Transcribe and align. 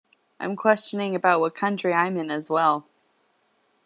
I'm 0.39 0.55
questioning 0.55 1.13
about 1.13 1.41
what 1.41 1.53
country 1.53 1.93
I'm 1.93 2.17
in 2.17 2.31
as 2.31 2.49
well. 2.49 2.87